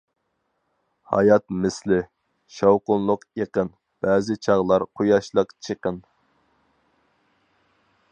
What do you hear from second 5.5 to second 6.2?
چېقىن.